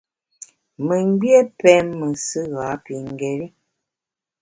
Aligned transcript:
Memgbié 0.87 1.37
pém 1.59 1.85
mesù 1.99 2.41
ghapingéri. 2.55 3.47